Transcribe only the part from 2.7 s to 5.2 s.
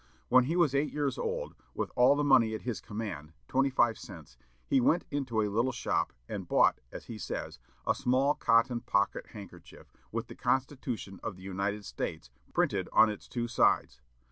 command, twenty five cents, he went